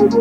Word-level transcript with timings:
Minggu 0.00 0.16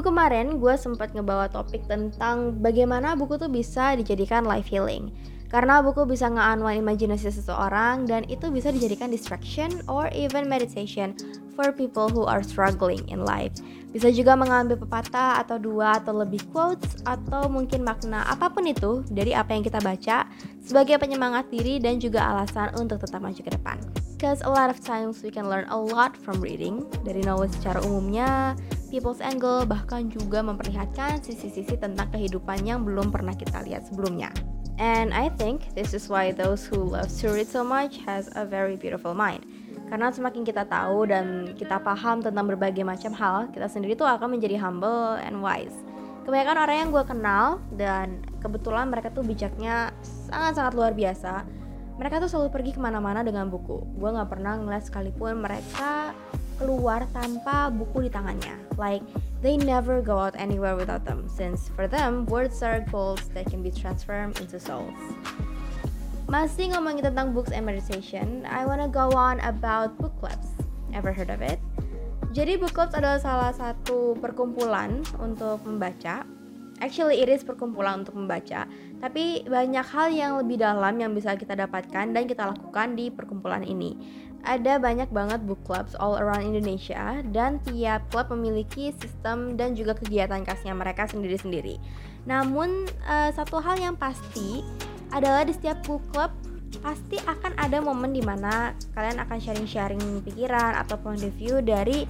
kemarin 0.00 0.56
gue 0.56 0.72
sempat 0.80 1.12
ngebawa 1.12 1.52
topik 1.52 1.84
tentang 1.84 2.56
bagaimana 2.64 3.12
buku 3.12 3.36
tuh 3.36 3.52
bisa 3.52 3.92
dijadikan 4.00 4.48
life 4.48 4.72
healing. 4.72 5.12
Karena 5.54 5.78
buku 5.86 6.02
bisa 6.02 6.26
nge-unwind 6.26 6.82
imajinasi 6.82 7.30
seseorang 7.30 8.10
dan 8.10 8.26
itu 8.26 8.50
bisa 8.50 8.74
dijadikan 8.74 9.06
distraction 9.06 9.70
or 9.86 10.10
even 10.10 10.50
meditation 10.50 11.14
for 11.54 11.70
people 11.70 12.10
who 12.10 12.26
are 12.26 12.42
struggling 12.42 13.06
in 13.06 13.22
life. 13.22 13.54
Bisa 13.94 14.10
juga 14.10 14.34
mengambil 14.34 14.74
pepatah 14.74 15.38
atau 15.38 15.54
dua 15.62 16.02
atau 16.02 16.10
lebih 16.26 16.42
quotes 16.50 16.98
atau 17.06 17.46
mungkin 17.46 17.86
makna 17.86 18.26
apa 18.26 18.50
pun 18.50 18.66
itu 18.66 19.06
dari 19.06 19.30
apa 19.30 19.54
yang 19.54 19.62
kita 19.62 19.78
baca 19.78 20.26
sebagai 20.58 20.98
penyemangat 20.98 21.46
diri 21.46 21.78
dan 21.78 22.02
juga 22.02 22.26
alasan 22.34 22.74
untuk 22.74 22.98
tetap 22.98 23.22
maju 23.22 23.38
ke 23.38 23.54
depan. 23.54 23.78
Because 24.24 24.40
a 24.40 24.48
lot 24.48 24.72
of 24.72 24.80
times 24.80 25.20
we 25.20 25.28
can 25.28 25.52
learn 25.52 25.68
a 25.68 25.76
lot 25.76 26.16
from 26.16 26.40
reading 26.40 26.88
dari 27.04 27.20
knowledge 27.20 27.52
secara 27.60 27.84
umumnya, 27.84 28.56
people's 28.88 29.20
angle, 29.20 29.68
bahkan 29.68 30.08
juga 30.08 30.40
memperlihatkan 30.40 31.20
sisi-sisi 31.20 31.76
tentang 31.76 32.08
kehidupan 32.08 32.64
yang 32.64 32.88
belum 32.88 33.12
pernah 33.12 33.36
kita 33.36 33.60
lihat 33.68 33.84
sebelumnya. 33.84 34.32
And 34.80 35.12
I 35.12 35.28
think 35.36 35.76
this 35.76 35.92
is 35.92 36.08
why 36.08 36.32
those 36.32 36.64
who 36.64 36.80
love 36.80 37.12
to 37.20 37.36
read 37.36 37.52
so 37.52 37.60
much 37.60 38.00
has 38.08 38.32
a 38.32 38.48
very 38.48 38.80
beautiful 38.80 39.12
mind 39.12 39.44
karena 39.92 40.08
semakin 40.08 40.40
kita 40.40 40.64
tahu 40.72 41.04
dan 41.04 41.52
kita 41.52 41.76
paham 41.84 42.24
tentang 42.24 42.48
berbagai 42.48 42.80
macam 42.80 43.12
hal, 43.12 43.52
kita 43.52 43.68
sendiri 43.68 43.92
tuh 43.92 44.08
akan 44.08 44.40
menjadi 44.40 44.56
humble 44.56 45.20
and 45.20 45.44
wise. 45.44 45.76
Kebanyakan 46.24 46.56
orang 46.64 46.76
yang 46.80 46.88
gue 46.96 47.04
kenal 47.04 47.60
dan 47.76 48.24
kebetulan 48.40 48.88
mereka 48.88 49.12
tuh 49.12 49.20
bijaknya 49.20 49.92
sangat-sangat 50.32 50.72
luar 50.72 50.96
biasa. 50.96 51.63
Mereka 51.94 52.18
tuh 52.18 52.26
selalu 52.26 52.50
pergi 52.50 52.70
ke 52.74 52.80
mana-mana 52.82 53.22
dengan 53.22 53.46
buku. 53.46 53.86
Gue 53.94 54.10
nggak 54.10 54.26
pernah 54.26 54.58
ngeliat 54.58 54.90
sekalipun 54.90 55.38
mereka 55.38 56.10
keluar 56.58 57.06
tanpa 57.14 57.70
buku 57.70 58.06
di 58.06 58.10
tangannya. 58.10 58.58
Like 58.74 59.02
they 59.46 59.54
never 59.54 60.02
go 60.02 60.18
out 60.18 60.34
anywhere 60.34 60.74
without 60.74 61.06
them, 61.06 61.30
since 61.30 61.70
for 61.70 61.86
them 61.86 62.26
words 62.26 62.62
are 62.66 62.82
goals 62.90 63.22
that 63.38 63.46
can 63.46 63.62
be 63.62 63.70
transformed 63.70 64.42
into 64.42 64.58
souls. 64.58 64.98
Masih 66.26 66.74
ngomongin 66.74 67.14
tentang 67.14 67.30
books 67.30 67.54
and 67.54 67.62
meditation, 67.62 68.42
I 68.48 68.66
wanna 68.66 68.90
go 68.90 69.14
on 69.14 69.38
about 69.44 69.94
book 70.00 70.18
clubs. 70.18 70.50
Ever 70.90 71.14
heard 71.14 71.30
of 71.30 71.38
it? 71.44 71.62
Jadi 72.34 72.58
book 72.58 72.74
clubs 72.74 72.98
adalah 72.98 73.22
salah 73.22 73.54
satu 73.54 74.18
perkumpulan 74.18 74.98
untuk 75.22 75.62
membaca. 75.62 76.26
Actually, 76.84 77.24
it 77.24 77.32
is 77.32 77.40
perkumpulan 77.40 78.04
untuk 78.04 78.12
membaca, 78.12 78.68
tapi 79.00 79.40
banyak 79.48 79.86
hal 79.88 80.12
yang 80.12 80.36
lebih 80.36 80.60
dalam 80.60 81.00
yang 81.00 81.16
bisa 81.16 81.32
kita 81.32 81.56
dapatkan 81.56 82.12
dan 82.12 82.28
kita 82.28 82.44
lakukan 82.44 82.92
di 82.92 83.08
perkumpulan 83.08 83.64
ini. 83.64 83.96
Ada 84.44 84.76
banyak 84.76 85.08
banget 85.08 85.40
book 85.48 85.64
clubs 85.64 85.96
all 85.96 86.20
around 86.20 86.44
Indonesia 86.44 87.24
dan 87.32 87.56
tiap 87.64 88.04
klub 88.12 88.28
memiliki 88.28 88.92
sistem 89.00 89.56
dan 89.56 89.72
juga 89.72 89.96
kegiatan 89.96 90.44
khasnya 90.44 90.76
mereka 90.76 91.08
sendiri-sendiri. 91.08 91.80
Namun, 92.28 92.84
uh, 93.08 93.32
satu 93.32 93.64
hal 93.64 93.80
yang 93.80 93.96
pasti 93.96 94.60
adalah 95.08 95.48
di 95.48 95.56
setiap 95.56 95.80
book 95.88 96.04
club 96.12 96.36
pasti 96.84 97.16
akan 97.24 97.56
ada 97.56 97.80
momen 97.80 98.12
di 98.12 98.20
mana 98.20 98.76
kalian 98.92 99.24
akan 99.24 99.40
sharing-sharing 99.40 100.20
pikiran 100.20 100.76
atau 100.84 101.00
point 101.00 101.24
of 101.24 101.32
view 101.40 101.64
dari 101.64 102.04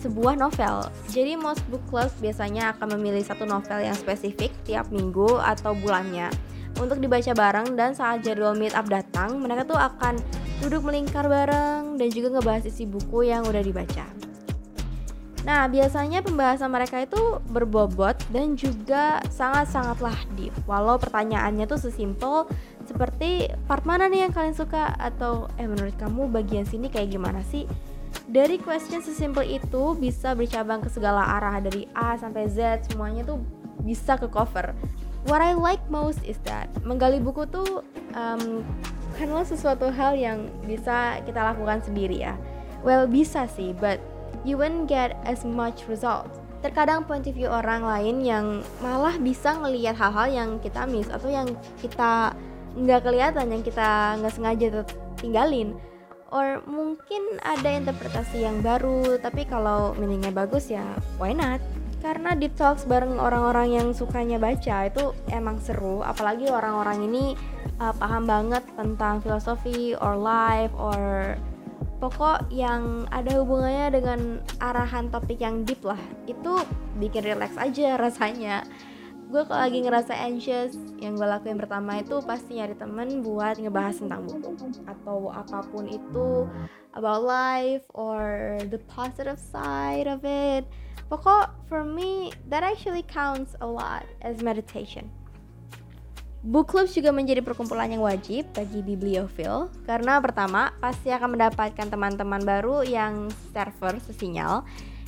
sebuah 0.00 0.40
novel. 0.40 0.88
Jadi 1.12 1.36
most 1.36 1.60
book 1.68 1.84
clubs 1.92 2.16
biasanya 2.18 2.72
akan 2.76 2.96
memilih 2.96 3.22
satu 3.22 3.44
novel 3.44 3.84
yang 3.84 3.94
spesifik 3.94 4.50
tiap 4.64 4.88
minggu 4.88 5.38
atau 5.38 5.76
bulannya 5.76 6.32
untuk 6.80 6.96
dibaca 6.96 7.32
bareng 7.36 7.74
dan 7.74 7.92
saat 7.92 8.22
jadwal 8.22 8.56
meet 8.56 8.72
up 8.72 8.88
datang, 8.88 9.36
mereka 9.42 9.68
tuh 9.68 9.76
akan 9.76 10.16
duduk 10.64 10.86
melingkar 10.86 11.28
bareng 11.28 12.00
dan 12.00 12.08
juga 12.08 12.38
ngebahas 12.38 12.64
isi 12.68 12.88
buku 12.88 13.28
yang 13.28 13.44
udah 13.44 13.60
dibaca. 13.60 14.06
Nah, 15.40 15.64
biasanya 15.72 16.20
pembahasan 16.20 16.68
mereka 16.68 17.00
itu 17.00 17.40
berbobot 17.48 18.16
dan 18.28 18.60
juga 18.60 19.24
sangat-sangatlah 19.32 20.12
deep. 20.36 20.52
Walau 20.68 21.00
pertanyaannya 21.00 21.64
tuh 21.64 21.80
sesimpel 21.80 22.44
seperti 22.84 23.48
part 23.64 23.88
mana 23.88 24.08
nih 24.08 24.28
yang 24.28 24.32
kalian 24.36 24.52
suka 24.52 24.92
atau 25.00 25.48
eh 25.56 25.64
menurut 25.64 25.96
kamu 25.96 26.28
bagian 26.28 26.68
sini 26.68 26.92
kayak 26.92 27.16
gimana 27.16 27.40
sih? 27.48 27.64
Dari 28.30 28.62
question 28.62 29.02
sesimpel 29.02 29.58
itu 29.58 29.98
bisa 29.98 30.38
bercabang 30.38 30.78
ke 30.78 30.86
segala 30.86 31.34
arah 31.34 31.58
dari 31.58 31.90
A 31.98 32.14
sampai 32.14 32.46
Z 32.46 32.86
semuanya 32.86 33.26
tuh 33.26 33.42
bisa 33.82 34.14
ke 34.14 34.30
cover. 34.30 34.70
What 35.26 35.42
I 35.42 35.58
like 35.58 35.82
most 35.90 36.22
is 36.22 36.38
that 36.46 36.70
menggali 36.86 37.18
buku 37.18 37.50
tuh 37.50 37.82
um, 38.14 38.62
bukanlah 39.10 39.42
sesuatu 39.42 39.90
hal 39.90 40.14
yang 40.14 40.46
bisa 40.62 41.18
kita 41.26 41.42
lakukan 41.42 41.82
sendiri 41.82 42.22
ya. 42.22 42.38
Well 42.86 43.10
bisa 43.10 43.50
sih, 43.50 43.74
but 43.74 43.98
you 44.46 44.54
won't 44.54 44.86
get 44.86 45.18
as 45.26 45.42
much 45.42 45.90
result. 45.90 46.30
Terkadang 46.62 47.10
point 47.10 47.26
of 47.26 47.34
view 47.34 47.50
orang 47.50 47.82
lain 47.82 48.22
yang 48.22 48.62
malah 48.78 49.18
bisa 49.18 49.58
ngelihat 49.58 49.98
hal-hal 49.98 50.30
yang 50.30 50.50
kita 50.62 50.86
miss 50.86 51.10
atau 51.10 51.26
yang 51.26 51.50
kita 51.82 52.30
nggak 52.78 53.02
kelihatan, 53.02 53.50
yang 53.50 53.62
kita 53.66 54.14
nggak 54.22 54.32
sengaja 54.38 54.86
tinggalin. 55.18 55.74
Or 56.30 56.62
mungkin 56.66 57.42
ada 57.42 57.74
interpretasi 57.74 58.46
yang 58.46 58.62
baru, 58.62 59.18
tapi 59.18 59.46
kalau 59.46 59.98
meaningnya 59.98 60.30
bagus 60.30 60.70
ya 60.70 60.86
why 61.18 61.34
not? 61.34 61.58
Karena 62.00 62.32
deep 62.32 62.56
talks 62.56 62.88
bareng 62.88 63.20
orang-orang 63.20 63.76
yang 63.76 63.88
sukanya 63.92 64.40
baca 64.40 64.88
itu 64.88 65.12
emang 65.28 65.60
seru, 65.60 66.00
apalagi 66.00 66.48
orang-orang 66.48 67.04
ini 67.04 67.24
uh, 67.76 67.92
paham 67.92 68.24
banget 68.24 68.64
tentang 68.72 69.20
filosofi 69.20 69.92
or 70.00 70.16
life 70.16 70.72
or 70.80 71.36
pokok 72.00 72.48
yang 72.48 73.04
ada 73.12 73.44
hubungannya 73.44 74.00
dengan 74.00 74.20
arahan 74.64 75.12
topik 75.12 75.36
yang 75.44 75.68
deep 75.68 75.84
lah. 75.84 76.00
Itu 76.24 76.64
bikin 76.96 77.26
relax 77.36 77.60
aja 77.60 77.96
rasanya 78.04 78.64
gue 79.30 79.46
kalau 79.46 79.62
lagi 79.62 79.78
ngerasa 79.86 80.10
anxious 80.26 80.74
yang 80.98 81.14
gue 81.14 81.22
lakuin 81.22 81.54
pertama 81.54 82.02
itu 82.02 82.18
pasti 82.26 82.58
nyari 82.58 82.74
temen 82.74 83.22
buat 83.22 83.62
ngebahas 83.62 84.02
tentang 84.02 84.26
buku. 84.26 84.58
Atau 84.90 85.30
apa 85.30 85.62
pun 85.70 85.86
itu 85.86 86.50
about 86.98 87.22
life 87.22 87.86
or 87.94 88.58
the 88.74 88.82
positive 88.90 89.38
side 89.38 90.10
of 90.10 90.26
it. 90.26 90.66
Pokok 91.06 91.54
for 91.70 91.86
me 91.86 92.34
that 92.50 92.66
actually 92.66 93.06
counts 93.06 93.54
a 93.62 93.66
lot 93.66 94.02
as 94.26 94.42
meditation. 94.42 95.06
Book 96.40 96.72
club 96.72 96.88
juga 96.90 97.12
menjadi 97.12 97.44
perkumpulan 97.44 97.92
yang 97.92 98.00
wajib 98.02 98.48
bagi 98.56 98.80
bibliofil 98.80 99.70
karena 99.84 100.18
pertama 100.18 100.72
pasti 100.80 101.12
akan 101.12 101.36
mendapatkan 101.36 101.86
teman-teman 101.86 102.40
baru 102.42 102.80
yang 102.80 103.28
server 103.52 104.00
sesinyal 104.00 104.64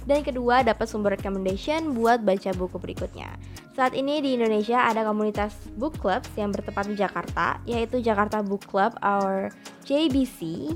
dan 0.06 0.26
kedua 0.26 0.66
dapat 0.66 0.86
sumber 0.88 1.14
recommendation 1.14 1.94
buat 1.94 2.22
baca 2.22 2.50
buku 2.54 2.76
berikutnya. 2.78 3.34
Saat 3.72 3.96
ini 3.96 4.20
di 4.20 4.36
Indonesia 4.36 4.84
ada 4.84 5.06
komunitas 5.06 5.56
book 5.80 5.96
club 5.96 6.20
yang 6.36 6.52
bertempat 6.52 6.92
di 6.92 6.96
Jakarta 6.98 7.56
yaitu 7.64 8.04
Jakarta 8.04 8.44
Book 8.44 8.68
Club 8.68 8.92
or 9.00 9.48
JBC 9.88 10.70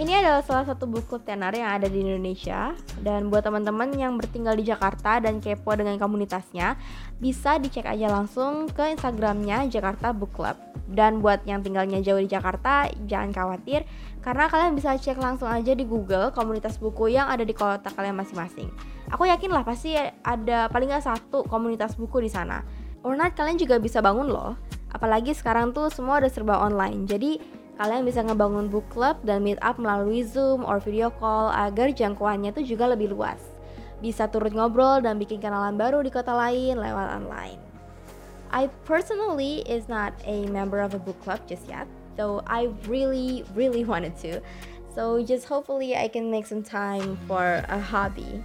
ini 0.00 0.16
adalah 0.16 0.40
salah 0.40 0.64
satu 0.64 0.88
club 0.88 1.28
tenar 1.28 1.52
yang 1.52 1.76
ada 1.76 1.84
di 1.84 2.00
Indonesia 2.00 2.72
dan 3.04 3.28
buat 3.28 3.44
teman-teman 3.44 3.92
yang 3.92 4.16
bertinggal 4.16 4.56
di 4.56 4.64
Jakarta 4.64 5.20
dan 5.20 5.44
kepo 5.44 5.76
dengan 5.76 6.00
komunitasnya 6.00 6.80
bisa 7.20 7.60
dicek 7.60 7.84
aja 7.84 8.08
langsung 8.08 8.72
ke 8.72 8.96
Instagramnya 8.96 9.68
Jakarta 9.68 10.16
Book 10.16 10.32
Club 10.32 10.56
dan 10.88 11.20
buat 11.20 11.44
yang 11.44 11.60
tinggalnya 11.60 12.00
jauh 12.00 12.16
di 12.16 12.32
Jakarta 12.32 12.88
jangan 13.04 13.28
khawatir 13.36 13.84
karena 14.24 14.48
kalian 14.48 14.72
bisa 14.72 14.96
cek 14.96 15.20
langsung 15.20 15.52
aja 15.52 15.76
di 15.76 15.84
Google 15.84 16.32
komunitas 16.32 16.80
buku 16.80 17.12
yang 17.12 17.28
ada 17.28 17.44
di 17.44 17.52
kota 17.52 17.92
kalian 17.92 18.16
masing-masing. 18.16 18.72
Aku 19.12 19.28
yakin 19.28 19.52
lah 19.52 19.68
pasti 19.68 20.00
ada 20.24 20.72
paling 20.72 20.88
nggak 20.88 21.04
satu 21.04 21.44
komunitas 21.44 22.00
buku 22.00 22.24
di 22.24 22.32
sana. 22.32 22.64
Or 23.04 23.12
not 23.16 23.36
kalian 23.36 23.60
juga 23.60 23.76
bisa 23.76 24.00
bangun 24.00 24.32
loh. 24.32 24.56
Apalagi 24.92 25.36
sekarang 25.36 25.76
tuh 25.76 25.92
semua 25.92 26.20
udah 26.20 26.32
serba 26.32 26.56
online. 26.60 27.04
Jadi 27.04 27.59
Kalian 27.80 28.04
bisa 28.04 28.20
ngebangun 28.20 28.68
book 28.68 28.84
club 28.92 29.16
dan 29.24 29.40
meet 29.40 29.56
up 29.64 29.80
melalui 29.80 30.20
Zoom 30.20 30.68
or 30.68 30.76
video 30.84 31.08
call 31.08 31.48
agar 31.48 31.88
jangkauannya 31.88 32.52
itu 32.52 32.76
juga 32.76 32.92
lebih 32.92 33.16
luas. 33.16 33.40
Bisa 34.04 34.28
turut 34.28 34.52
ngobrol 34.52 35.00
dan 35.00 35.16
bikin 35.16 35.40
kenalan 35.40 35.80
baru 35.80 36.04
di 36.04 36.12
kota 36.12 36.28
lain 36.28 36.76
lewat 36.76 37.08
online. 37.08 37.56
I 38.52 38.68
personally 38.84 39.64
is 39.64 39.88
not 39.88 40.12
a 40.28 40.44
member 40.52 40.84
of 40.84 40.92
a 40.92 41.00
book 41.00 41.16
club 41.24 41.40
just 41.48 41.64
yet, 41.72 41.88
though 42.20 42.44
I 42.44 42.68
really, 42.84 43.48
really 43.56 43.88
wanted 43.88 44.12
to. 44.28 44.44
So 44.92 45.24
just 45.24 45.48
hopefully 45.48 45.96
I 45.96 46.12
can 46.12 46.28
make 46.28 46.44
some 46.44 46.60
time 46.60 47.16
for 47.24 47.64
a 47.64 47.80
hobby. 47.80 48.44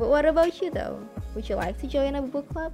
But 0.00 0.08
what 0.08 0.24
about 0.24 0.64
you 0.64 0.72
though? 0.72 0.96
Would 1.36 1.52
you 1.52 1.60
like 1.60 1.76
to 1.84 1.86
join 1.86 2.16
a 2.16 2.24
book 2.24 2.48
club? 2.48 2.72